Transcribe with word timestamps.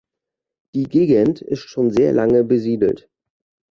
Die 0.73 0.85
Gegend 0.85 1.41
ist 1.43 1.69
schon 1.69 1.91
sehr 1.91 2.11
lange 2.11 2.43
besiedelt. 2.43 3.07